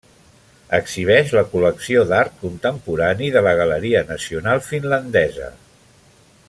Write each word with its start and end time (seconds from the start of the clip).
Exhibeix 0.77 1.33
la 1.39 1.43
col·lecció 1.51 2.01
d'art 2.13 2.41
contemporani 2.45 3.29
de 3.37 3.47
la 3.49 3.55
Galeria 3.63 4.05
Nacional 4.13 4.67
Finlandesa. 4.73 5.53